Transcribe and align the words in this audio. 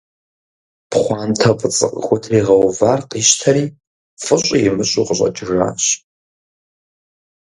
Пхъуантэ 0.89 1.49
фӀыцӀэ 1.59 1.87
къыхутригъэувар 1.93 2.99
къищтэри, 3.09 3.65
фӀыщӀи 4.23 4.57
имыщӀу 4.67 5.05
къыщӀэкӀыжащ. 5.07 5.83